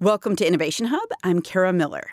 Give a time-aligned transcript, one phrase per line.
[0.00, 1.08] Welcome to Innovation Hub.
[1.24, 2.10] I'm Kara Miller.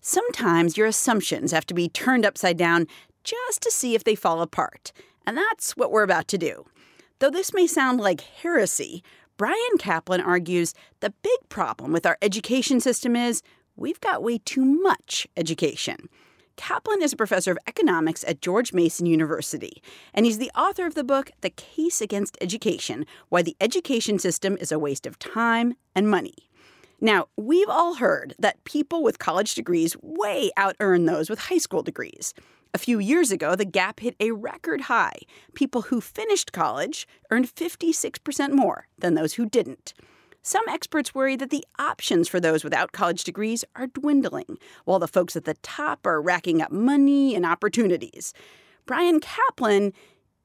[0.00, 2.86] Sometimes your assumptions have to be turned upside down
[3.24, 4.92] just to see if they fall apart.
[5.26, 6.64] And that's what we're about to do.
[7.18, 9.02] Though this may sound like heresy,
[9.36, 13.42] Bryan Caplan argues the big problem with our education system is
[13.74, 16.08] we've got way too much education.
[16.56, 19.82] Caplan is a professor of economics at George Mason University,
[20.14, 24.56] and he's the author of the book The Case Against Education Why the Education System
[24.60, 26.48] is a Waste of Time and Money.
[27.04, 31.58] Now, we've all heard that people with college degrees way out earn those with high
[31.58, 32.32] school degrees.
[32.72, 35.18] A few years ago, the gap hit a record high.
[35.52, 39.92] People who finished college earned 56% more than those who didn't.
[40.40, 45.06] Some experts worry that the options for those without college degrees are dwindling, while the
[45.06, 48.32] folks at the top are racking up money and opportunities.
[48.86, 49.92] Bryan Caplan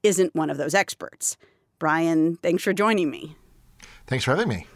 [0.03, 1.37] isn't one of those experts.
[1.79, 3.37] Bryan, thanks for joining me.
[4.07, 4.67] Thanks for having me.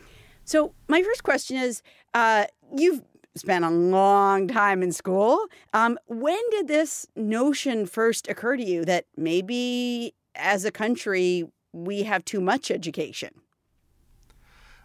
[0.46, 1.82] So, my first question is
[2.14, 3.02] uh, you've
[3.36, 5.46] spent a long time in school.
[5.74, 12.04] Um, when did this notion first occur to you that maybe as a country we
[12.04, 13.32] have too much education?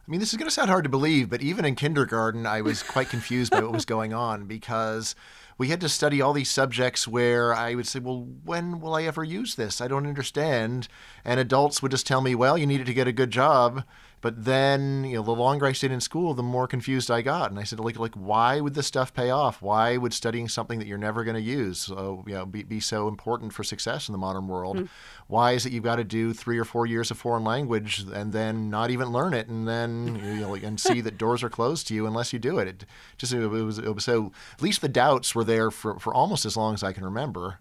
[0.09, 2.63] I mean, this is going to sound hard to believe, but even in kindergarten, I
[2.63, 5.15] was quite confused by what was going on because
[5.59, 9.03] we had to study all these subjects where I would say, well, when will I
[9.03, 9.83] ever use this?
[9.83, 10.89] I don't understand.
[11.27, 13.85] And adults would just tell me, well, you needed to get a good job.
[14.21, 17.51] But then, you know, the longer I stayed in school, the more confused I got.
[17.51, 19.63] And I said, like, like, why would this stuff pay off?
[19.63, 22.81] Why would studying something that you're never going to use, uh, you know, be, be
[22.81, 24.79] so important for success in the modern world?
[24.79, 24.89] Mm.
[25.29, 28.33] Why is it you've got to do three or four years of foreign language and
[28.33, 31.87] then not even learn it, and then you know, and see that doors are closed
[31.89, 32.69] to you unless you do it?
[32.69, 32.85] It
[33.19, 34.33] just it was, it was so.
[34.55, 37.61] At least the doubts were there for for almost as long as I can remember.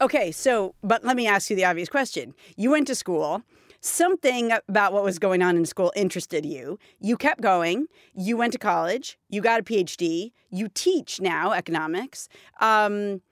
[0.00, 2.34] Okay, so but let me ask you the obvious question.
[2.56, 3.42] You went to school
[3.80, 6.78] something about what was going on in school interested you.
[7.00, 7.86] You kept going.
[8.14, 9.18] You went to college.
[9.28, 10.32] You got a PhD.
[10.50, 12.28] You teach now economics.
[12.60, 13.22] Um,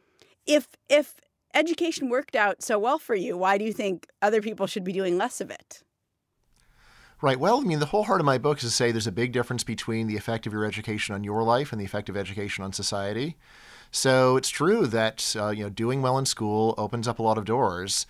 [0.46, 1.14] if if
[1.54, 4.92] education worked out so well for you, why do you think other people should be
[4.92, 5.82] doing less of it?
[7.22, 7.40] Right.
[7.40, 9.32] Well, I mean, the whole heart of my book is to say there's a big
[9.32, 12.62] difference between the effect of your education on your life and the effect of education
[12.62, 13.36] on society.
[13.90, 17.38] So it's true that uh, you know doing well in school opens up a lot
[17.38, 18.06] of doors.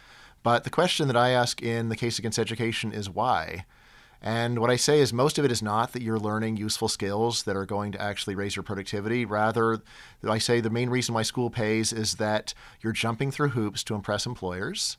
[0.47, 3.65] But the question that I ask in the case against education is why?
[4.23, 7.43] And what I say is most of it is not that you're learning useful skills
[7.43, 9.25] that are going to actually raise your productivity.
[9.25, 9.83] Rather,
[10.23, 13.97] I say the main reason why school pays is that you're jumping through hoops to
[13.97, 14.99] impress employers.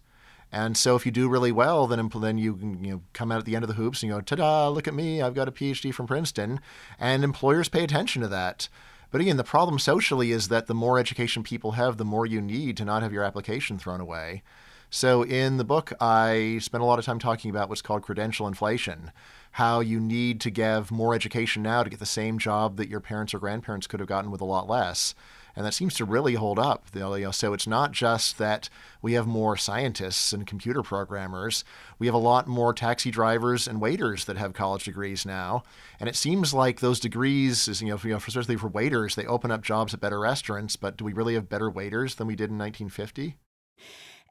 [0.52, 3.46] And so if you do really well, then then you you know, come out at
[3.46, 5.54] the end of the hoops and you go, ta-da, look at me, I've got a
[5.54, 6.60] PhD from Princeton.
[7.00, 8.68] And employers pay attention to that.
[9.12, 12.42] But again, the problem socially is that the more education people have, the more you
[12.42, 14.44] need to not have your application thrown away.
[14.90, 18.48] So in the book, I spent a lot of time talking about what's called credential
[18.48, 19.12] inflation,
[19.52, 23.02] how you need to give more education now to get the same job that your
[23.02, 25.14] parents or grandparents could have gotten with a lot less.
[25.58, 26.88] And that seems to really hold up.
[27.32, 28.70] So it's not just that
[29.02, 31.66] we have more scientists and computer programmers.
[31.98, 35.64] We have a lot more taxi drivers and waiters that have college degrees now.
[36.00, 39.64] And it seems like those degrees, is, you know, especially for waiters, they open up
[39.64, 40.76] jobs at better restaurants.
[40.76, 43.36] But do we really have better waiters than we did in 1950?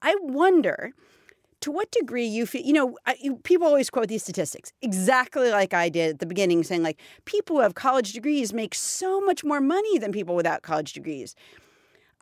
[0.02, 0.92] I wonder
[1.60, 5.50] to what degree you feel, you know, I, you, people always quote these statistics exactly
[5.50, 9.20] like I did at the beginning, saying like people who have college degrees make so
[9.20, 11.34] much more money than people without college degrees.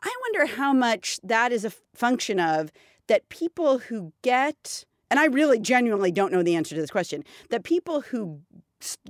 [0.01, 2.71] I wonder how much that is a function of
[3.07, 7.23] that people who get, and I really genuinely don't know the answer to this question,
[7.49, 8.41] that people who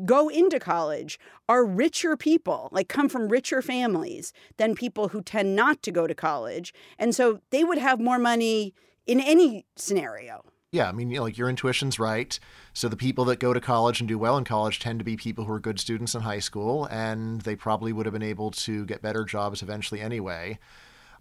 [0.05, 5.55] go into college are richer people, like come from richer families than people who tend
[5.55, 6.73] not to go to college.
[6.97, 8.73] And so they would have more money
[9.05, 10.43] in any scenario.
[10.71, 12.37] Yeah, I mean, you know, like your intuition's right.
[12.73, 15.15] So the people that go to college and do well in college tend to be
[15.15, 18.51] people who are good students in high school, and they probably would have been able
[18.51, 20.59] to get better jobs eventually anyway.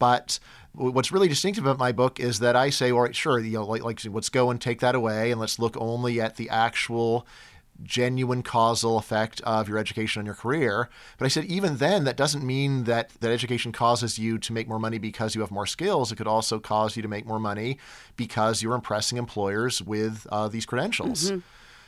[0.00, 0.40] But
[0.72, 3.64] what's really distinctive about my book is that I say, all right, sure, you know,
[3.64, 7.24] like, like let's go and take that away, and let's look only at the actual
[7.82, 10.88] genuine causal effect of your education on your career.
[11.18, 14.68] But I said, even then, that doesn't mean that that education causes you to make
[14.68, 16.12] more money because you have more skills.
[16.12, 17.78] It could also cause you to make more money
[18.16, 21.30] because you're impressing employers with uh, these credentials.
[21.30, 21.40] Mm-hmm.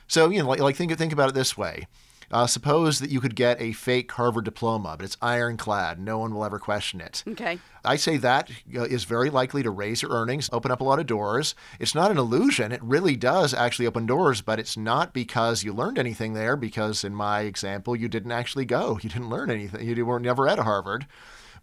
[0.08, 1.87] So, you know, like, like think, think about it this way.
[2.31, 5.99] Uh, suppose that you could get a fake Harvard diploma, but it's ironclad.
[5.99, 7.23] No one will ever question it.
[7.26, 7.58] Okay.
[7.84, 10.99] I say that uh, is very likely to raise your earnings, open up a lot
[10.99, 11.55] of doors.
[11.78, 12.73] It's not an illusion.
[12.73, 17.05] It really does actually open doors, but it's not because you learned anything there, because
[17.05, 18.99] in my example, you didn't actually go.
[19.06, 19.87] You didn't learn anything.
[19.87, 21.06] You were never at Harvard.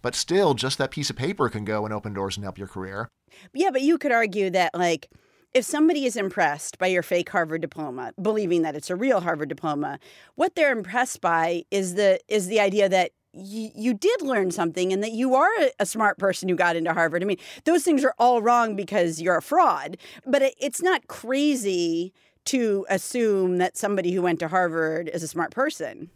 [0.02, 2.68] But still, just that piece of paper can go and open doors and help your
[2.68, 3.10] career.
[3.54, 5.10] Yeah, but you could argue that, like,
[5.54, 9.50] if somebody is impressed by your fake Harvard diploma, believing that it's a real Harvard
[9.50, 10.00] diploma,
[10.36, 15.02] what they're impressed by is the is the idea that you did learn something and
[15.02, 17.24] that you are a, smart person who got into Harvard.
[17.24, 22.14] I mean, those things are all wrong because you're a fraud, but it's not crazy
[22.46, 26.12] to assume that somebody who went to Harvard is a smart person.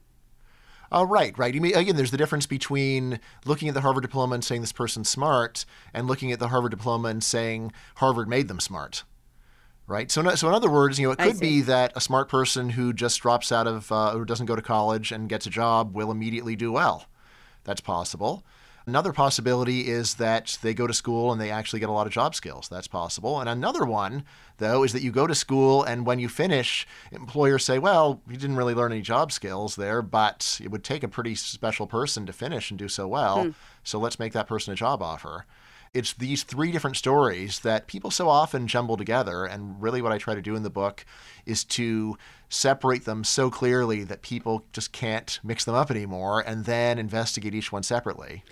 [0.91, 1.55] Oh, right, right.
[1.55, 4.71] You mean, again, there's the difference between looking at the Harvard diploma and saying this
[4.71, 9.03] person's smart and looking at the Harvard diploma and saying Harvard made them smart.
[9.87, 10.11] Right.
[10.11, 12.91] So, so in other words, you know, it could be that a smart person who
[12.91, 16.11] just drops out of uh, or doesn't go to college and gets a job will
[16.11, 17.05] immediately do well.
[17.63, 18.43] That's possible.
[18.85, 22.13] Another possibility is that they go to school and they actually get a lot of
[22.13, 22.69] job skills.
[22.69, 23.39] That's possible.
[23.41, 24.23] And another one,
[24.59, 28.37] though, is that you go to school and when you finish, employers say, well, you
[28.37, 32.25] didn't really learn any job skills there, but it would take a pretty special person
[32.25, 33.43] to finish and do so well.
[33.43, 33.49] Hmm.
[33.83, 35.45] So let's make that person a job offer.
[35.97, 39.45] It's these three different stories that people so often jumble together.
[39.45, 41.03] And really, what I try to do in the book
[41.45, 42.17] is to
[42.49, 47.55] separate them so clearly that people just can't mix them up anymore and then investigate
[47.55, 48.43] each one separately.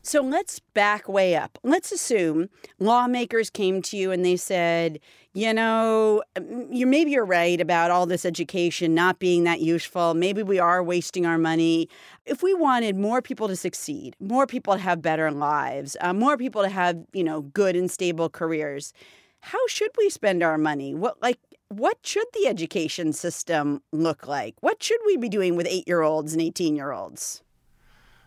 [0.00, 1.58] So let's back way up.
[1.62, 2.48] Let's assume
[2.78, 4.98] lawmakers came to you and they said,
[5.34, 6.22] you know,
[6.70, 10.14] you maybe you're right about all this education not being that useful.
[10.14, 11.88] Maybe we are wasting our money.
[12.24, 16.36] If we wanted more people to succeed, more people to have better lives, uh, more
[16.36, 18.92] people to have, you know, good and stable careers,
[19.40, 20.94] how should we spend our money?
[20.94, 24.54] What like what should the education system look like?
[24.60, 27.42] What should we be doing with 8-year-olds and 18-year-olds?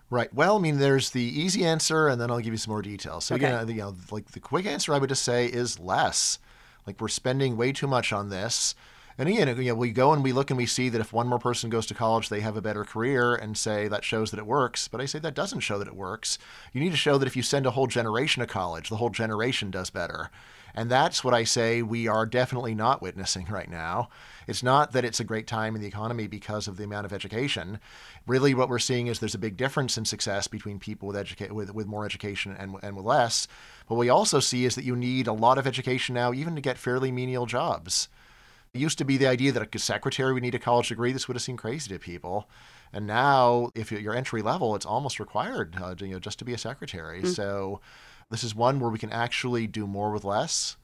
[0.09, 0.33] Right.
[0.33, 3.25] Well, I mean, there's the easy answer, and then I'll give you some more details.
[3.25, 3.45] So okay.
[3.45, 6.39] again, you know, like the quick answer, I would just say is less.
[6.87, 8.73] Like we're spending way too much on this.
[9.19, 11.27] And again, you know, we go and we look and we see that if one
[11.27, 14.39] more person goes to college, they have a better career and say that shows that
[14.39, 14.87] it works.
[14.87, 16.37] But I say that doesn't show that it works.
[16.71, 19.09] You need to show that if you send a whole generation to college, the whole
[19.09, 20.29] generation does better.
[20.75, 24.09] And that's what I say we are definitely not witnessing right now.
[24.45, 27.13] It's not that it's a great time in the economy because of the amount of
[27.13, 27.79] education.
[28.27, 31.51] Really, what we're seeing is there's a big difference in success between people with, educa-
[31.51, 33.47] with, with more education and, and with less.
[33.87, 36.61] What we also see is that you need a lot of education now, even to
[36.61, 38.09] get fairly menial jobs.
[38.73, 41.13] It used to be the idea that a secretary would need a college degree.
[41.13, 42.49] This would have seemed crazy to people.
[42.91, 46.53] And now, if you're entry level, it's almost required uh, you know, just to be
[46.53, 47.19] a secretary.
[47.19, 47.31] Mm-hmm.
[47.31, 47.79] So
[48.29, 50.77] this is one where we can actually do more with less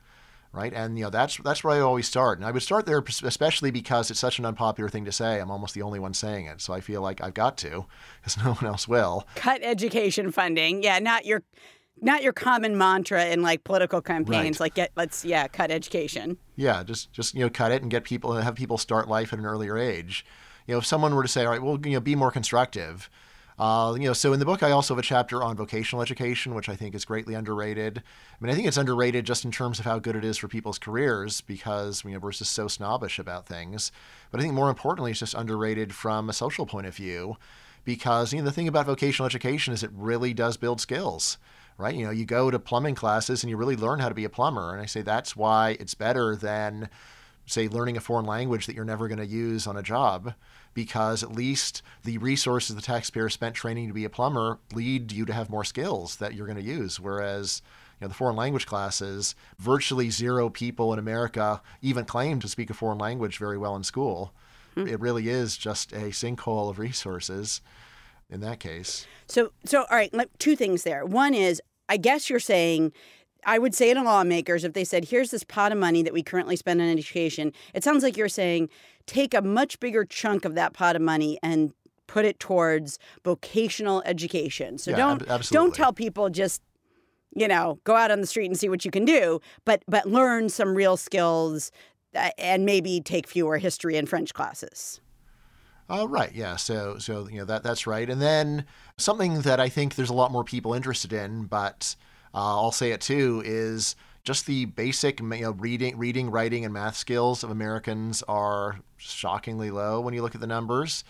[0.53, 0.71] right?
[0.71, 3.71] And you know that's that's where I always start, and I would start there especially
[3.71, 5.39] because it's such an unpopular thing to say.
[5.39, 7.85] I'm almost the only one saying it, so I feel like I've got to,
[8.21, 9.27] because no one else will.
[9.35, 11.43] Cut education funding, yeah, not your
[12.01, 14.59] not your common mantra in like political campaigns.
[14.59, 14.65] Right.
[14.65, 16.37] Like get let's yeah cut education.
[16.55, 19.39] Yeah, just just you know cut it and get people have people start life at
[19.39, 20.25] an earlier age.
[20.67, 23.09] You know, if someone were to say, all right, well, you know, be more constructive
[23.59, 26.55] uh, you know, so in the book, I also have a chapter on vocational education,
[26.55, 27.99] which I think is greatly underrated.
[27.99, 30.47] I mean, I think it's underrated just in terms of how good it is for
[30.47, 33.91] people's careers because you know, we're just so snobbish about things.
[34.31, 37.37] But I think more importantly, it's just underrated from a social point of view
[37.85, 41.37] because you know the thing about vocational education is it really does build skills
[41.77, 41.95] right?
[41.95, 44.29] You know you go to plumbing classes and you really learn how to be a
[44.29, 44.71] plumber.
[44.71, 46.89] And i say that's why it's better than
[47.45, 50.33] say learning a foreign language that you're never going to use on a job
[50.73, 55.25] because at least the resources the taxpayer spent training to be a plumber lead you
[55.25, 56.99] to have more skills that you're going to use.
[56.99, 57.61] Whereas
[57.99, 62.69] you know, the foreign language classes virtually zero people in america even claim to speak
[62.69, 64.33] a foreign language very well in school.
[64.73, 64.87] Hmm.
[64.87, 67.61] it really is just a sinkhole of resources
[68.29, 72.39] in that case so so all right two things there one is i guess you're
[72.39, 72.91] saying
[73.45, 76.23] I would say to lawmakers, if they said, here's this pot of money that we
[76.23, 78.69] currently spend on education, it sounds like you're saying,
[79.05, 81.73] take a much bigger chunk of that pot of money and
[82.07, 84.77] put it towards vocational education.
[84.77, 86.61] So yeah, don't ab- don't tell people just
[87.35, 90.05] you know go out on the street and see what you can do, but but
[90.05, 91.71] learn some real skills
[92.15, 95.01] uh, and maybe take fewer history and French classes.
[95.89, 96.33] Uh, right.
[96.33, 96.55] Yeah.
[96.55, 98.09] So so you know that that's right.
[98.09, 98.65] And then
[98.97, 101.95] something that I think there's a lot more people interested in, but
[102.33, 106.73] uh, I'll say it too, is just the basic you know, reading, reading, writing, and
[106.73, 111.03] math skills of Americans are shockingly low when you look at the numbers.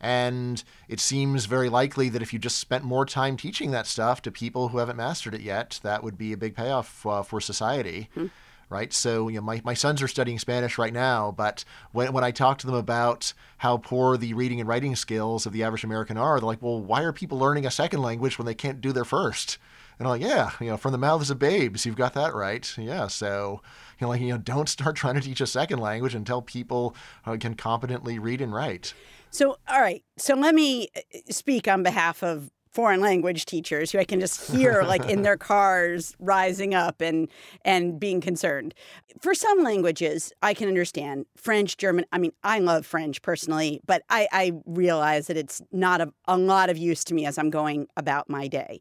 [0.00, 4.22] And it seems very likely that if you just spent more time teaching that stuff
[4.22, 7.40] to people who haven't mastered it yet, that would be a big payoff uh, for
[7.40, 8.08] society.
[8.14, 8.26] Hmm.
[8.70, 8.92] Right.
[8.92, 12.30] So, you know, my, my sons are studying Spanish right now, but when, when I
[12.30, 16.18] talk to them about how poor the reading and writing skills of the average American
[16.18, 18.92] are, they're like, well, why are people learning a second language when they can't do
[18.92, 19.56] their first?
[19.98, 22.72] And I'm like, yeah, you know, from the mouths of babes, you've got that right.
[22.76, 23.08] Yeah.
[23.08, 23.62] So,
[23.98, 26.94] you know, like, you know, don't start trying to teach a second language until people
[27.26, 28.94] uh, can competently read and write.
[29.30, 30.04] So, all right.
[30.16, 34.50] So let me uh, speak on behalf of foreign language teachers who I can just
[34.50, 37.28] hear like in their cars rising up and
[37.64, 38.74] and being concerned.
[39.20, 42.04] For some languages, I can understand French, German.
[42.12, 46.36] I mean, I love French personally, but I, I realize that it's not a, a
[46.36, 48.80] lot of use to me as I'm going about my day.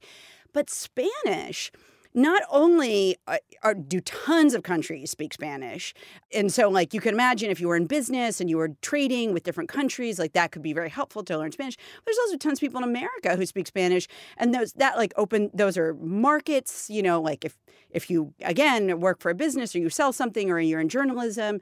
[0.54, 1.72] But Spanish,
[2.18, 5.94] not only are, are, do tons of countries speak Spanish,
[6.34, 9.34] and so like you can imagine if you were in business and you were trading
[9.34, 11.78] with different countries, like that could be very helpful to learn Spanish.
[12.06, 15.52] There's also tons of people in America who speak Spanish, and those that like open
[15.54, 16.90] those are markets.
[16.90, 17.56] You know, like if
[17.92, 21.60] if you again work for a business or you sell something or you're in journalism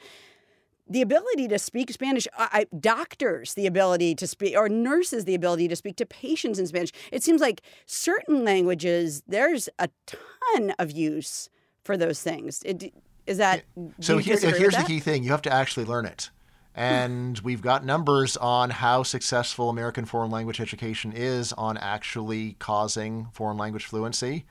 [0.88, 5.36] the ability to speak Spanish, uh, I, doctors, the ability to speak, or nurses, the
[5.36, 6.92] ability to speak to patients in Spanish.
[7.12, 11.50] It seems like certain languages, there's a ton of use
[11.84, 12.62] for those things.
[12.64, 12.94] It,
[13.26, 13.64] is that
[14.00, 14.18] so?
[14.18, 16.30] Here, here's the key thing: you have to actually learn it.
[16.76, 23.28] And we've got numbers on how successful American foreign language education is on actually causing
[23.32, 24.46] foreign language fluency.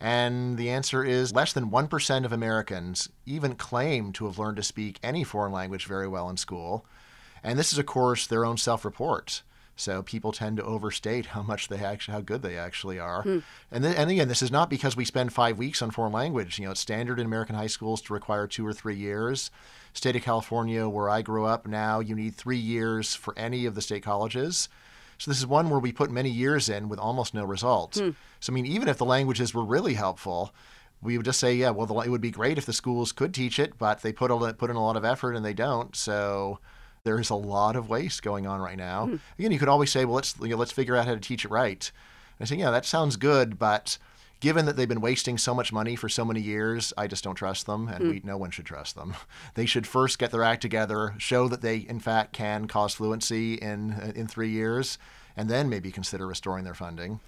[0.00, 4.62] And the answer is less than 1% of Americans even claim to have learned to
[4.62, 6.86] speak any foreign language very well in school.
[7.44, 9.42] And this is, of course, their own self report.
[9.76, 13.22] So people tend to overstate how much they actually, how good they actually are.
[13.22, 13.38] Hmm.
[13.70, 16.58] And, then, and again, this is not because we spend five weeks on foreign language.
[16.58, 19.50] You know, it's standard in American high schools to require two or three years.
[19.94, 23.74] State of California, where I grew up, now you need three years for any of
[23.74, 24.68] the state colleges.
[25.20, 28.00] So this is one where we put many years in with almost no results.
[28.00, 28.10] Hmm.
[28.40, 30.54] So I mean, even if the languages were really helpful,
[31.02, 33.34] we would just say, yeah, well, the, it would be great if the schools could
[33.34, 35.94] teach it, but they put a, put in a lot of effort and they don't.
[35.94, 36.58] So
[37.04, 39.06] there's a lot of waste going on right now.
[39.08, 39.16] Hmm.
[39.38, 41.44] Again, you could always say, well, let's you know, let's figure out how to teach
[41.44, 41.92] it right.
[42.38, 43.98] And I say, yeah, that sounds good, but
[44.40, 47.34] given that they've been wasting so much money for so many years, I just don't
[47.34, 48.10] trust them, and mm.
[48.10, 49.14] we, no one should trust them.
[49.54, 53.54] They should first get their act together, show that they in fact can cause fluency
[53.54, 54.96] in in three years,
[55.36, 57.20] and then maybe consider restoring their funding.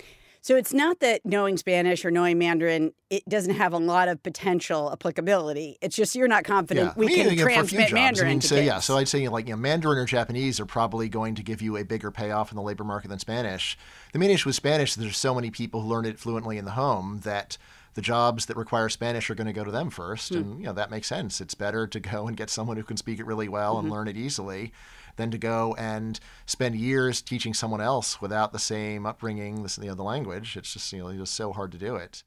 [0.43, 4.21] So it's not that knowing Spanish or knowing Mandarin it doesn't have a lot of
[4.25, 5.79] potential applicability.
[5.81, 6.93] It's just you're not confident yeah.
[6.97, 8.57] we I mean, can transmit Mandarin I mean, so.
[8.57, 11.63] Yeah, so I'd say like you know, Mandarin or Japanese are probably going to give
[11.63, 13.79] you a bigger payoff in the labor market than Spanish.
[14.13, 16.65] The main issue with Spanish is there's so many people who learn it fluently in
[16.65, 17.57] the home that
[17.95, 20.39] the jobs that require Spanish are going to go to them first, mm.
[20.39, 21.41] and you know that makes sense.
[21.41, 23.87] It's better to go and get someone who can speak it really well mm-hmm.
[23.87, 24.73] and learn it easily
[25.16, 29.69] than to go and spend years teaching someone else without the same upbringing, you know,
[29.78, 30.57] the other language.
[30.57, 32.23] It's just you know just so hard to do it.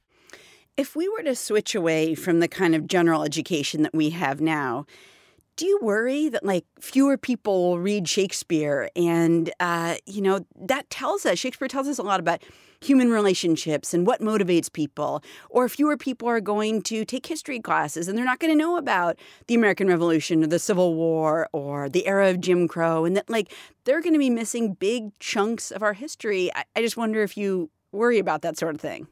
[0.78, 4.42] If we were to switch away from the kind of general education that we have
[4.42, 4.86] now,
[5.56, 8.90] do you worry that like fewer people read Shakespeare?
[8.96, 12.44] And uh, you know that tells us Shakespeare tells us a lot about
[12.86, 15.24] human relationships and what motivates people.
[15.50, 18.78] Or fewer people are going to take history classes and they're not going to know
[18.78, 23.16] about the American Revolution or the Civil War or the era of Jim Crow, and
[23.18, 26.54] that like they're going to be missing big chunks of our history.
[26.56, 29.08] I, I just wonder if you worry about that sort of thing.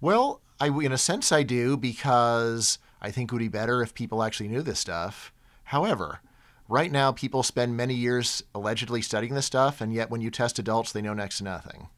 [0.00, 3.94] Well, I, in a sense, I do because I think it would be better if
[3.94, 5.32] people actually knew this stuff.
[5.64, 6.20] However,
[6.68, 10.58] right now people spend many years allegedly studying this stuff, and yet when you test
[10.58, 11.88] adults, they know next to nothing.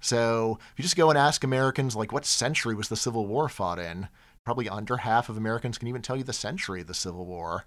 [0.00, 3.48] So if you just go and ask Americans, like, what century was the Civil War
[3.48, 4.08] fought in?
[4.44, 7.64] Probably under half of Americans can even tell you the century of the Civil War.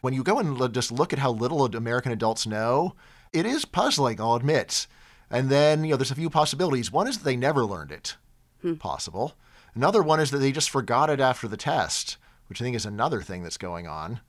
[0.00, 2.94] When you go and just look at how little American adults know,
[3.32, 4.86] it is puzzling, I'll admit.
[5.30, 6.92] And then, you know, there's a few possibilities.
[6.92, 8.16] One is that they never learned it.
[8.62, 8.74] Hmm.
[8.74, 9.34] Possible.
[9.74, 12.16] Another one is that they just forgot it after the test,
[12.48, 14.20] which I think is another thing that's going on.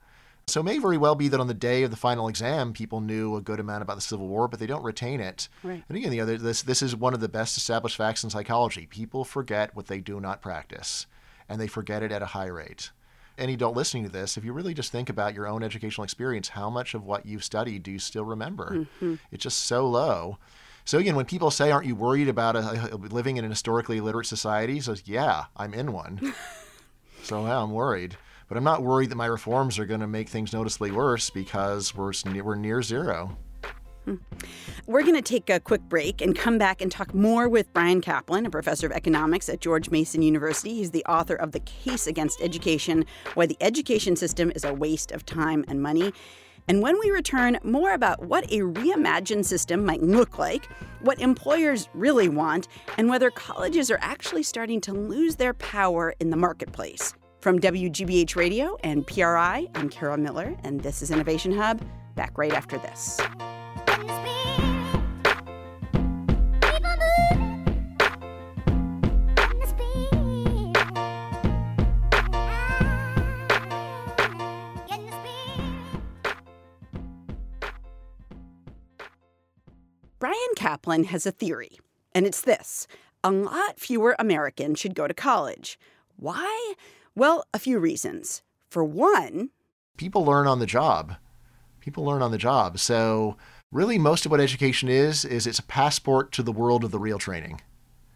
[0.48, 3.00] So it may very well be that on the day of the final exam, people
[3.00, 5.48] knew a good amount about the Civil War, but they don't retain it.
[5.62, 5.82] Right.
[5.88, 8.86] And again, you know, this this is one of the best established facts in psychology.
[8.86, 11.06] People forget what they do not practice,
[11.48, 12.90] and they forget it at a high rate.
[13.36, 16.48] Any adult listening to this, if you really just think about your own educational experience,
[16.48, 18.70] how much of what you've studied do you still remember?
[18.70, 19.14] Mm-hmm.
[19.30, 20.38] It's just so low.
[20.84, 23.98] So again, when people say, "Aren't you worried about a, a, living in an historically
[23.98, 26.34] illiterate society?" So yeah, I'm in one.
[27.22, 28.16] so yeah, I'm worried.
[28.48, 31.94] But I'm not worried that my reforms are going to make things noticeably worse because
[31.94, 32.12] we're,
[32.42, 33.36] we're near zero.
[34.06, 34.16] Hmm.
[34.86, 38.00] We're going to take a quick break and come back and talk more with Bryan
[38.00, 40.76] Caplan, a professor of economics at George Mason University.
[40.76, 45.12] He's the author of The Case Against Education Why the Education System is a Waste
[45.12, 46.14] of Time and Money.
[46.68, 50.66] And when we return, more about what a reimagined system might look like,
[51.00, 56.30] what employers really want, and whether colleges are actually starting to lose their power in
[56.30, 57.14] the marketplace.
[57.40, 61.80] From WGBH Radio and PRI, I'm Kara Miller, and this is Innovation Hub.
[62.16, 63.20] Back right after this.
[80.18, 81.78] Bryan Caplan has a theory.
[82.12, 82.88] And it's this
[83.22, 85.78] a lot fewer Americans should go to college.
[86.16, 86.74] Why?
[87.18, 88.42] Well, a few reasons.
[88.70, 89.50] For one,
[89.96, 91.16] people learn on the job.
[91.80, 92.78] People learn on the job.
[92.78, 93.36] So,
[93.72, 96.98] really, most of what education is, is it's a passport to the world of the
[97.00, 97.60] real training.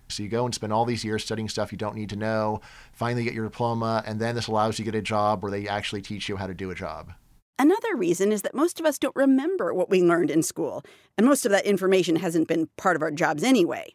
[0.06, 2.60] So you go and spend all these years studying stuff you don't need to know,
[2.92, 5.66] finally get your diploma, and then this allows you to get a job where they
[5.66, 7.12] actually teach you how to do a job.
[7.58, 10.84] Another reason is that most of us don't remember what we learned in school,
[11.18, 13.92] and most of that information hasn't been part of our jobs anyway.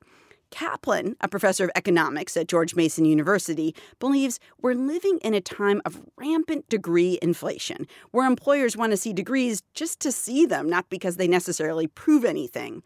[0.51, 5.81] Caplan, a professor of economics at George Mason University, believes we're living in a time
[5.85, 10.89] of rampant degree inflation, where employers want to see degrees just to see them, not
[10.89, 12.83] because they necessarily prove anything.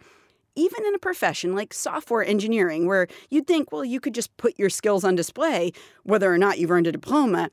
[0.55, 4.59] Even in a profession like software engineering, where you'd think, well, you could just put
[4.59, 5.71] your skills on display,
[6.03, 7.49] whether or not you've earned a diploma,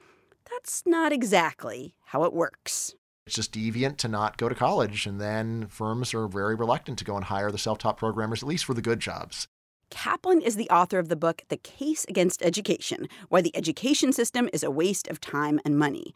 [0.51, 2.95] that's not exactly how it works.
[3.27, 7.05] It's just deviant to not go to college, and then firms are very reluctant to
[7.05, 9.47] go and hire the self taught programmers, at least for the good jobs.
[9.91, 14.49] Caplan is the author of the book The Case Against Education Why the Education System
[14.53, 16.15] is a Waste of Time and Money.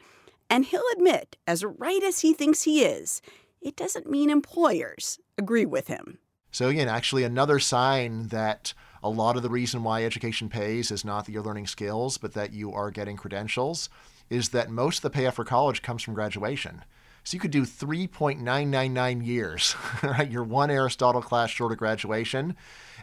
[0.51, 3.23] And he'll admit, as right as he thinks he is,
[3.63, 6.19] it doesn't mean employers agree with him.
[6.51, 11.05] So, again, actually, another sign that a lot of the reason why education pays is
[11.05, 13.89] not that you're learning skills, but that you are getting credentials,
[14.29, 16.85] is that most of the payoff for college comes from graduation.
[17.25, 20.31] So you could do 3.999 years, right?
[20.31, 22.57] You're one Aristotle class short of graduation,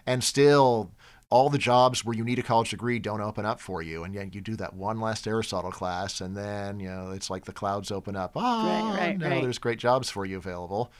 [0.05, 0.91] and still
[1.29, 4.03] all the jobs where you need a college degree don't open up for you.
[4.03, 7.45] And yet you do that one last Aristotle class, and then, you know, it's like
[7.45, 8.31] the clouds open up.
[8.35, 9.41] Oh, right, right, no, right.
[9.41, 10.91] there's great jobs for you available.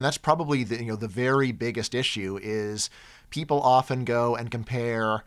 [0.00, 2.88] And that's probably the, you know, the very biggest issue is
[3.30, 5.24] people often go and compare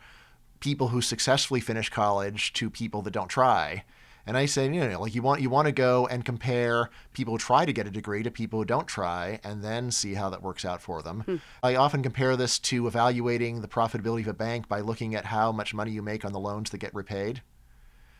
[0.60, 3.84] people who successfully finish college to people that don't try.
[4.28, 7.32] And I say, you know, like you want you want to go and compare people
[7.32, 10.28] who try to get a degree to people who don't try, and then see how
[10.28, 11.22] that works out for them.
[11.22, 11.36] Hmm.
[11.62, 15.50] I often compare this to evaluating the profitability of a bank by looking at how
[15.50, 17.40] much money you make on the loans that get repaid.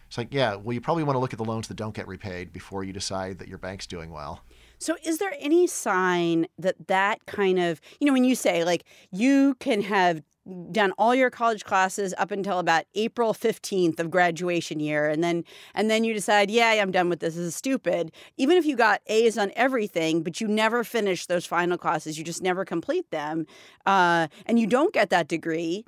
[0.06, 2.08] It's like, yeah, well, you probably want to look at the loans that don't get
[2.08, 4.42] repaid before you decide that your bank's doing well.
[4.78, 8.84] So, is there any sign that that kind of, you know, when you say like
[9.10, 10.22] you can have
[10.70, 15.44] done all your college classes up until about April 15th of graduation year and then
[15.74, 18.12] and then you decide yeah I'm done with this, this is stupid.
[18.36, 22.24] Even if you got A's on everything but you never finish those final classes you
[22.24, 23.46] just never complete them
[23.84, 25.84] uh, and you don't get that degree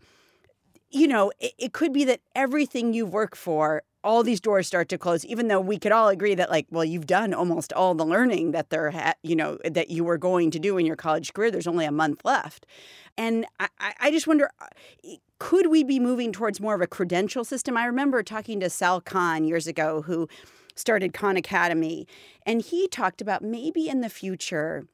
[0.90, 4.88] you know it, it could be that everything you've worked for all these doors start
[4.88, 7.94] to close even though we could all agree that like well you've done almost all
[7.94, 10.96] the learning that there ha- you know that you were going to do in your
[10.96, 11.50] college career.
[11.50, 12.66] There's only a month left.
[13.18, 13.68] And I,
[14.00, 14.66] I just wonder uh,
[15.38, 17.76] could we be moving towards more of a credential system?
[17.76, 20.28] I remember talking to sal khan years ago who
[20.74, 22.06] started khan academy
[22.46, 24.86] and he talked about maybe in the future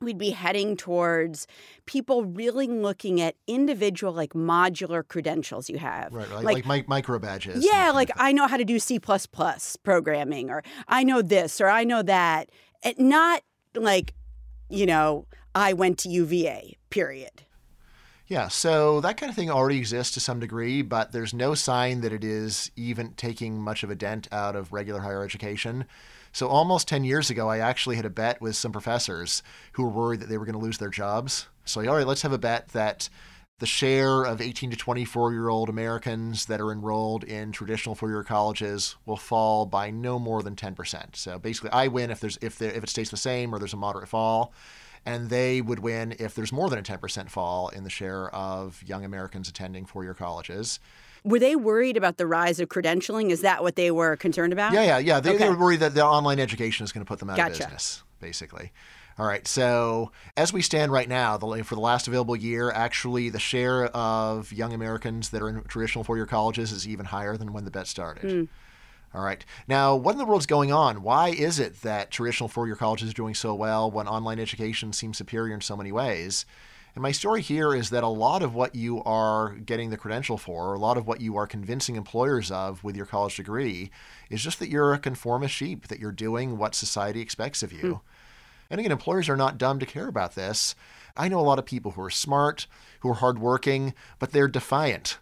[0.00, 1.46] we'd be heading towards
[1.86, 6.12] people really looking at individual like modular credentials you have.
[6.12, 6.44] Right, right.
[6.44, 8.98] like, like micro badges yeah like i know how to do c++
[9.82, 12.50] programming or i know this or i know that.
[12.82, 13.42] And not
[13.74, 14.14] like
[14.68, 17.43] you know i went to uva period
[18.34, 22.00] yeah, so that kind of thing already exists to some degree, but there's no sign
[22.00, 25.84] that it is even taking much of a dent out of regular higher education.
[26.32, 29.44] So almost 10 years ago, I actually had a bet with some professors
[29.74, 31.46] who were worried that they were going to lose their jobs.
[31.64, 33.08] So, all right, let's have a bet that
[33.60, 38.08] the share of 18 to 24 year old Americans that are enrolled in traditional four
[38.08, 41.14] year colleges will fall by no more than 10%.
[41.14, 43.74] So basically, I win if there's if there, if it stays the same or there's
[43.74, 44.52] a moderate fall,
[45.06, 48.82] and they would win if there's more than a 10% fall in the share of
[48.84, 50.80] young Americans attending four year colleges.
[51.24, 53.30] Were they worried about the rise of credentialing?
[53.30, 54.72] Is that what they were concerned about?
[54.72, 55.20] Yeah, yeah, yeah.
[55.20, 55.38] They, okay.
[55.38, 57.52] they were worried that the online education is going to put them out gotcha.
[57.52, 58.72] of business, basically.
[59.18, 59.46] All right.
[59.46, 63.86] So as we stand right now, the, for the last available year, actually the share
[63.86, 67.70] of young Americans that are in traditional four-year colleges is even higher than when the
[67.70, 68.24] bet started.
[68.24, 68.48] Mm.
[69.14, 69.44] All right.
[69.68, 71.02] Now, what in the world's going on?
[71.02, 75.16] Why is it that traditional four-year colleges are doing so well when online education seems
[75.18, 76.44] superior in so many ways?
[76.96, 80.36] And my story here is that a lot of what you are getting the credential
[80.36, 83.90] for, a lot of what you are convincing employers of with your college degree,
[84.30, 87.80] is just that you're a conformist sheep, that you're doing what society expects of you.
[87.80, 88.70] Hmm.
[88.70, 90.74] And again, employers are not dumb to care about this.
[91.16, 92.66] I know a lot of people who are smart,
[93.00, 95.18] who are hardworking, but they're defiant.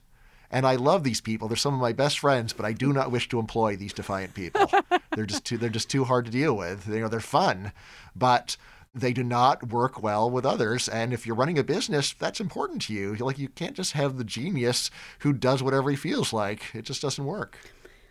[0.52, 1.48] And I love these people.
[1.48, 4.34] They're some of my best friends, but I do not wish to employ these defiant
[4.34, 4.70] people.
[5.16, 6.86] they're just too they're just too hard to deal with.
[6.86, 7.72] You know, they're fun,
[8.14, 8.56] but
[8.94, 10.88] they do not work well with others.
[10.88, 13.14] And if you're running a business, that's important to you.
[13.14, 16.74] Like you can't just have the genius who does whatever he feels like.
[16.74, 17.56] It just doesn't work.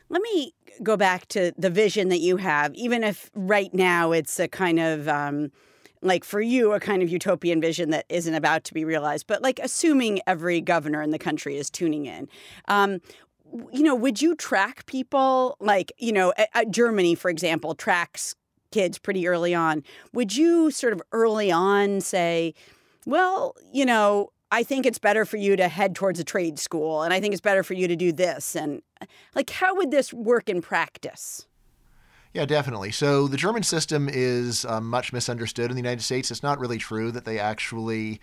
[0.09, 4.39] Let me go back to the vision that you have, even if right now it's
[4.39, 5.51] a kind of um,
[6.01, 9.41] like for you, a kind of utopian vision that isn't about to be realized, but
[9.41, 12.27] like assuming every governor in the country is tuning in.
[12.67, 13.01] Um,
[13.71, 16.33] you know, would you track people like, you know,
[16.69, 18.35] Germany, for example, tracks
[18.71, 19.83] kids pretty early on.
[20.13, 22.53] Would you sort of early on say,
[23.05, 27.03] well, you know, I think it's better for you to head towards a trade school
[27.03, 28.81] and I think it's better for you to do this and
[29.33, 31.47] like how would this work in practice?
[32.33, 32.91] Yeah, definitely.
[32.91, 36.31] So the German system is um, much misunderstood in the United States.
[36.31, 38.21] It's not really true that they actually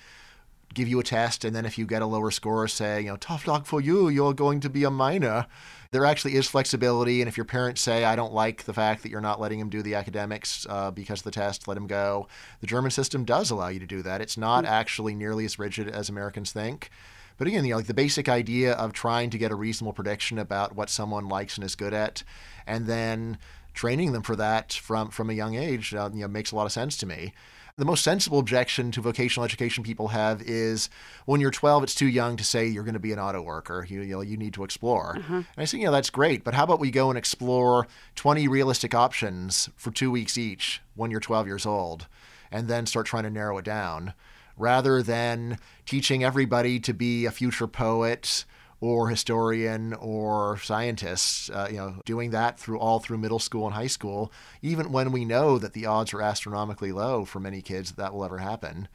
[0.75, 3.17] give you a test, and then if you get a lower score, say, you know,
[3.17, 5.47] tough luck for you, you're going to be a miner.
[5.91, 9.11] There actually is flexibility, and if your parents say, I don't like the fact that
[9.11, 12.29] you're not letting him do the academics uh, because of the test, let him go.
[12.61, 14.21] The German system does allow you to do that.
[14.21, 14.73] It's not mm-hmm.
[14.75, 16.91] actually nearly as rigid as Americans think.
[17.39, 20.39] But again, you know, like the basic idea of trying to get a reasonable prediction
[20.39, 22.25] about what someone likes and is good at,
[22.67, 23.39] and then
[23.79, 26.67] training them for that from from a young age, uh, you know, makes a lot
[26.67, 27.33] of sense to me
[27.79, 30.91] the most sensible objection to vocational education people have is
[31.27, 33.87] when you're 12, it's too young to say you're going to be an auto worker.
[33.89, 35.17] You, you know, you need to explore.
[35.17, 35.35] Uh-huh.
[35.37, 37.87] And I say, you know, that's great, but how about we go and explore
[38.17, 42.09] 20 realistic options for two weeks each when you're 12 years old,
[42.51, 44.13] and then start trying to narrow it down,
[44.57, 48.45] rather than teaching everybody to be a future poet
[48.81, 53.75] or historian or scientists, uh, you know, doing that through all through middle school and
[53.75, 57.91] high school, even when we know that the odds are astronomically low for many kids
[57.91, 58.89] that, that will ever happen.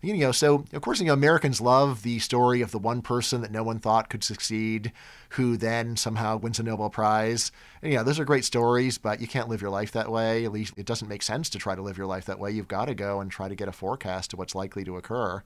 [0.00, 3.40] You know, so of course, you know, Americans love the story of the one person
[3.40, 4.92] that no one thought could succeed,
[5.30, 7.50] who then somehow wins a Nobel Prize.
[7.82, 10.44] And, you know, those are great stories, but you can't live your life that way.
[10.44, 12.52] At least it doesn't make sense to try to live your life that way.
[12.52, 15.42] You've got to go and try to get a forecast of what's likely to occur.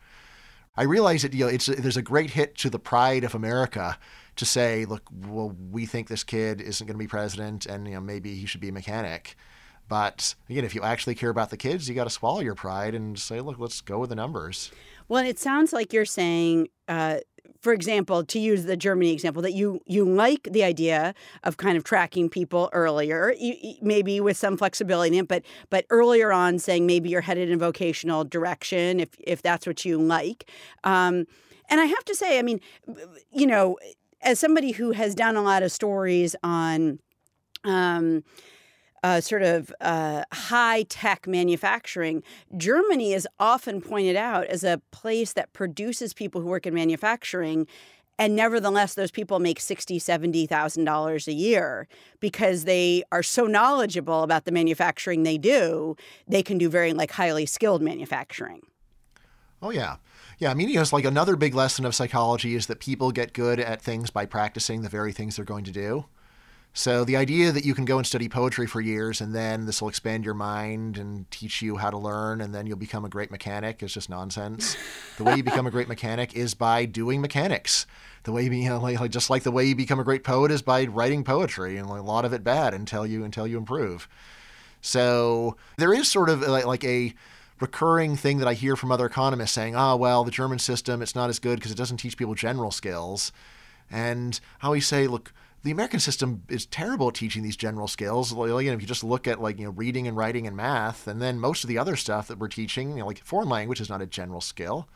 [0.77, 3.99] I realize that you know it's there's a great hit to the pride of America
[4.37, 7.95] to say, look, well, we think this kid isn't going to be president, and you
[7.95, 9.37] know maybe he should be a mechanic.
[9.89, 12.95] But again, if you actually care about the kids, you got to swallow your pride
[12.95, 14.71] and say, look, let's go with the numbers.
[15.09, 17.19] Well, it sounds like you're saying uh,
[17.63, 21.77] for example, to use the Germany example, that you you like the idea of kind
[21.77, 23.35] of tracking people earlier,
[23.81, 27.59] maybe with some flexibility in it, but but earlier on, saying maybe you're headed in
[27.59, 30.51] vocational direction if if that's what you like.
[30.83, 31.27] Um,
[31.71, 32.61] and I have to say, I mean,
[33.31, 33.79] you know,
[34.23, 36.99] as somebody who has done a lot of stories on.
[37.65, 38.25] Um,
[39.03, 42.23] uh, sort of uh, high tech manufacturing,
[42.57, 47.67] Germany is often pointed out as a place that produces people who work in manufacturing.
[48.19, 51.89] And nevertheless, those people make sixty, seventy thousand dollars a year
[52.21, 55.97] because they are so knowledgeable about the manufacturing they do.
[56.29, 58.61] They can do very like highly skilled manufacturing.
[59.61, 59.97] Oh yeah,
[60.39, 60.51] yeah.
[60.51, 63.33] I mean, you know, it's like another big lesson of psychology is that people get
[63.33, 66.05] good at things by practicing the very things they're going to do.
[66.75, 69.83] So the idea that you can go and study poetry for years and then this
[69.83, 73.11] will expand your mind and teach you how to learn and then you'll become a
[73.11, 74.77] great mechanic is just nonsense.
[75.19, 77.87] the way you become a great mechanic is by doing mechanics.
[78.25, 80.63] The way you know, like, just like the way you become a great poet is
[80.63, 84.09] by writing poetry and a lot of it bad until you until you improve.
[84.81, 87.13] So there is sort of like, like a
[87.61, 91.03] recurring thing that I hear from other economists saying, "Ah, oh, well, the German system
[91.03, 93.31] it's not as good because it doesn't teach people general skills."
[93.91, 95.33] And I always say, look,
[95.63, 98.33] the American system is terrible at teaching these general skills.
[98.33, 101.07] You know, if you just look at like you know reading and writing and math,
[101.07, 103.81] and then most of the other stuff that we're teaching, you know, like foreign language
[103.81, 104.89] is not a general skill.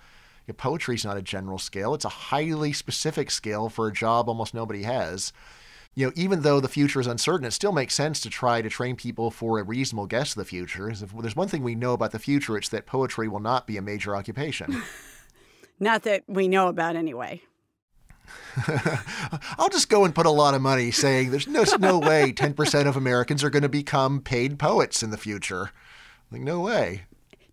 [0.57, 1.95] Poetry is not a general skill.
[1.95, 5.33] It's a highly specific skill for a job almost nobody has.
[5.95, 8.69] You know, even though the future is uncertain, it still makes sense to try to
[8.69, 10.91] train people for a reasonable guess of the future.
[10.91, 13.77] If there's one thing we know about the future, it's that poetry will not be
[13.77, 14.83] a major occupation.
[15.81, 17.43] not that we know about anyway.
[19.59, 22.87] I'll just go and put a lot of money saying there's no, no way 10%
[22.87, 25.71] of Americans are going to become paid poets in the future.
[26.31, 27.03] Like, no way.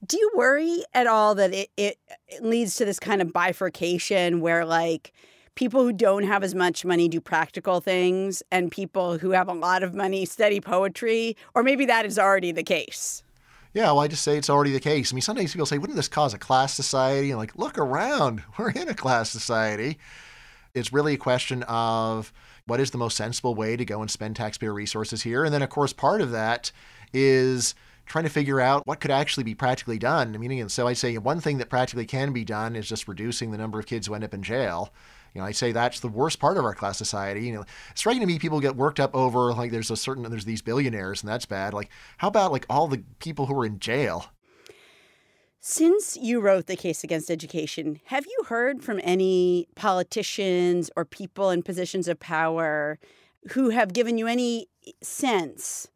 [0.06, 4.42] Do you worry at all that it, it, it leads to this kind of bifurcation
[4.42, 5.14] where, like,
[5.56, 9.54] people who don't have as much money do practical things and people who have a
[9.54, 11.38] lot of money study poetry?
[11.54, 13.24] Or maybe that is already the case?
[13.74, 15.12] Yeah, well, I just say it's already the case.
[15.12, 17.32] I mean, sometimes people say, wouldn't this cause a class society?
[17.32, 18.44] And like, look around.
[18.58, 19.98] We're in a class society.
[20.74, 22.34] It's really a question of
[22.66, 25.44] what is the most sensible way to go and spend taxpayer resources here.
[25.44, 26.72] And then, of course, part of that
[27.14, 30.34] is trying to figure out what could actually be practically done.
[30.34, 33.08] I mean, and so I say one thing that practically can be done is just
[33.08, 34.92] reducing the number of kids who end up in jail.
[35.34, 37.46] You know, I say that's the worst part of our class society.
[37.46, 40.24] You know, it's striking to me people get worked up over like there's a certain
[40.30, 41.74] there's these billionaires and that's bad.
[41.74, 44.33] Like, how about like all the people who are in jail?
[45.66, 51.52] Since you wrote The Case Against Education, have you heard from any politicians or people
[51.52, 53.00] in positions of power
[53.54, 54.68] who have given you any
[55.02, 55.88] sense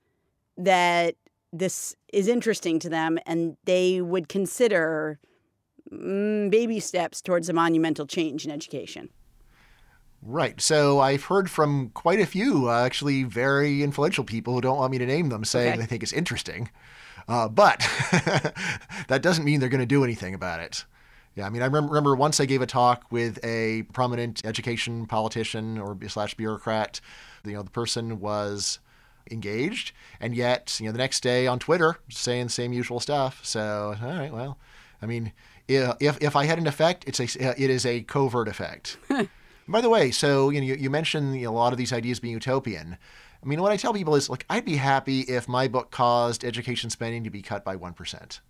[0.55, 1.15] that
[1.51, 5.19] this is interesting to them and they would consider
[5.91, 9.09] mm, baby steps towards a monumental change in education.
[10.21, 10.61] Right.
[10.61, 14.93] So I've heard from quite a few, uh, actually, very influential people who don't want
[14.93, 15.81] me to name them, saying okay.
[15.81, 16.69] they think it's interesting.
[17.27, 17.79] Uh, but
[19.07, 20.85] that doesn't mean they're going to do anything about it.
[21.35, 25.77] Yeah, I mean, I remember once I gave a talk with a prominent education politician
[25.77, 26.99] or slash bureaucrat.
[27.45, 28.79] You know, the person was
[29.29, 33.41] engaged, and yet, you know, the next day on Twitter saying the same usual stuff.
[33.43, 34.57] So, all right, well,
[34.99, 35.31] I mean,
[35.67, 38.97] if if I had an effect, it's a it is a covert effect.
[39.67, 41.93] By the way, so you know, you, you mentioned you know, a lot of these
[41.93, 42.97] ideas being utopian.
[43.41, 46.43] I mean, what I tell people is, like, I'd be happy if my book caused
[46.43, 48.41] education spending to be cut by one percent.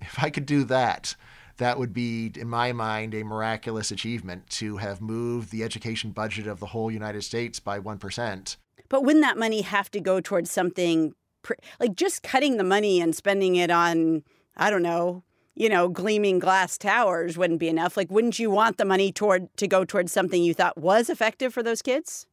[0.00, 1.14] If I could do that,
[1.58, 6.46] that would be, in my mind, a miraculous achievement to have moved the education budget
[6.46, 8.56] of the whole United States by 1%.
[8.88, 11.14] But wouldn't that money have to go towards something
[11.78, 14.22] like just cutting the money and spending it on,
[14.56, 15.24] I don't know,
[15.58, 17.96] you know, gleaming glass towers wouldn't be enough.
[17.96, 21.52] Like, wouldn't you want the money toward to go towards something you thought was effective
[21.52, 22.26] for those kids?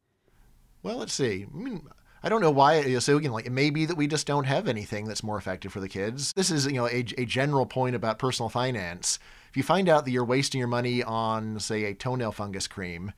[0.84, 1.44] Well, let's see.
[1.52, 1.82] I mean,
[2.22, 2.98] I don't know why.
[3.00, 5.72] So again, like it may be that we just don't have anything that's more effective
[5.72, 6.32] for the kids.
[6.36, 9.18] This is you know a, a general point about personal finance.
[9.50, 13.12] If you find out that you're wasting your money on, say, a toenail fungus cream,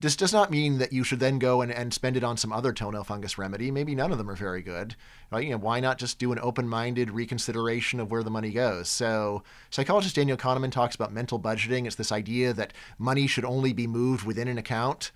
[0.00, 2.52] this does not mean that you should then go and, and spend it on some
[2.52, 3.70] other toenail fungus remedy.
[3.70, 4.94] Maybe none of them are very good.
[5.30, 5.44] Right?
[5.44, 8.88] You know, why not just do an open-minded reconsideration of where the money goes?
[8.88, 11.86] So psychologist Daniel Kahneman talks about mental budgeting.
[11.86, 15.12] It's this idea that money should only be moved within an account.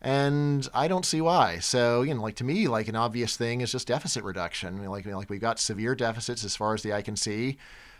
[0.00, 1.58] And I don't see why.
[1.58, 4.76] So, you know, like to me, like an obvious thing is just deficit reduction.
[4.76, 7.58] I mean, like, like we've got severe deficits as far as the eye can see.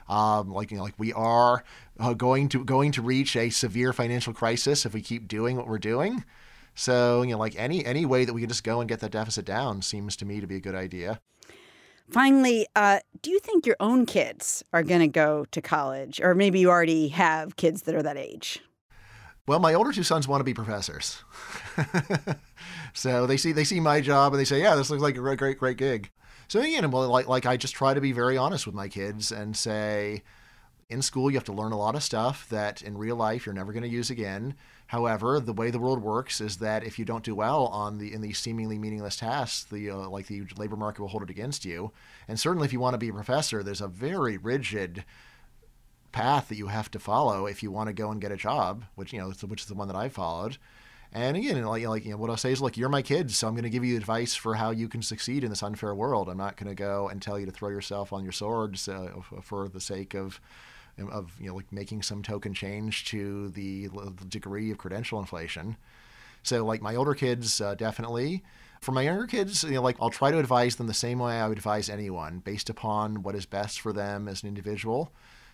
[0.09, 1.65] Um, like you know, like we are
[1.99, 5.67] uh, going to going to reach a severe financial crisis if we keep doing what
[5.67, 6.25] we're doing.
[6.75, 9.13] So you know, like any any way that we can just go and get that
[9.13, 11.21] deficit down seems to me to be a good idea.
[12.11, 16.35] Finally, uh, do you think your own kids are going to go to college, or
[16.35, 18.61] maybe you already have kids that are that age?
[19.47, 21.25] Well, my older two sons want to be professors,
[22.93, 25.21] so they see they see my job and they say, "Yeah, this looks like a
[25.21, 26.11] great, great, great gig."
[26.53, 29.33] So again, well, like like I just try to be very honest with my kids
[29.33, 30.23] and say,
[30.91, 33.55] in school you have to learn a lot of stuff that in real life you're
[33.55, 34.55] never going to use again.
[34.89, 38.13] However, the way the world works is that if you don't do well on the
[38.13, 41.65] in these seemingly meaningless tasks, the uh, like the labor market will hold it against
[41.65, 41.91] you.
[42.29, 45.07] And certainly, if you want to be a professor, there's a very rigid
[46.13, 48.85] path that you have to follow if you want to go and get a job,
[48.95, 50.59] which you know, which is the one that I followed.
[51.15, 53.47] And again, like, like you know, what I'll say is, look, you're my kids, so
[53.47, 56.29] I'm going to give you advice for how you can succeed in this unfair world.
[56.29, 59.11] I'm not going to go and tell you to throw yourself on your swords uh,
[59.43, 60.41] for the sake of
[61.11, 65.77] of you know like making some token change to the, the degree of credential inflation.
[66.43, 68.43] So like my older kids, uh, definitely.
[68.81, 71.41] For my younger kids, you know, like I'll try to advise them the same way
[71.41, 75.13] I would advise anyone, based upon what is best for them as an individual.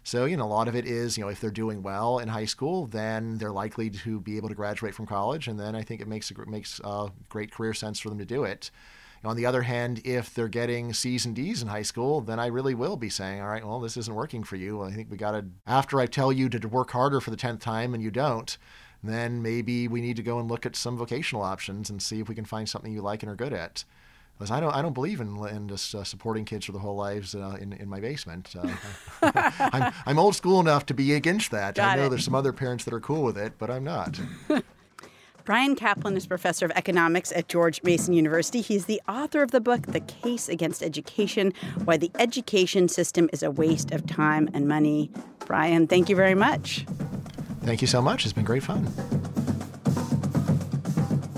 [0.08, 2.28] So, you know, a lot of it is, you know, if they're doing well in
[2.28, 5.48] high school, then they're likely to be able to graduate from college.
[5.48, 8.24] And then I think it makes a, makes a great career sense for them to
[8.24, 8.70] do it.
[9.22, 12.46] On the other hand, if they're getting C's and D's in high school, then I
[12.46, 14.80] really will be saying, all right, well, this isn't working for you.
[14.80, 17.60] I think we got to, after I tell you to work harder for the 10th
[17.60, 18.56] time and you don't,
[19.04, 22.30] then maybe we need to go and look at some vocational options and see if
[22.30, 23.84] we can find something you like and are good at.
[24.50, 27.34] I don't, I don't believe in, in just uh, supporting kids for their whole lives
[27.34, 28.54] uh, in, in my basement.
[28.56, 31.74] Uh, I'm, I'm old school enough to be against that.
[31.74, 32.10] Got I know it.
[32.10, 34.18] there's some other parents that are cool with it, but I'm not.
[35.44, 38.60] Bryan Caplan is professor of economics at George Mason University.
[38.60, 43.42] He's the author of the book, The Case Against Education Why the Education System is
[43.42, 45.10] a Waste of Time and Money.
[45.46, 46.84] Bryan, thank you very much.
[47.62, 48.24] Thank you so much.
[48.24, 48.92] It's been great fun.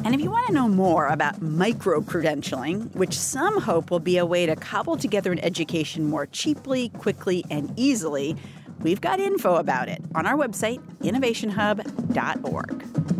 [0.03, 4.17] And if you want to know more about micro credentialing, which some hope will be
[4.17, 8.35] a way to cobble together an education more cheaply, quickly, and easily,
[8.81, 13.20] we've got info about it on our website, innovationhub.org.